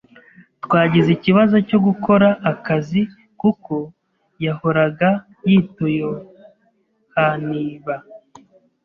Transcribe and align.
Twagize 0.63 1.09
ikibazo 1.17 1.55
cyo 1.69 1.79
gukora 1.85 2.27
akazi 2.51 3.01
kuko 3.41 3.75
yahoraga 4.45 5.09
yitoyohaniba. 5.49 7.95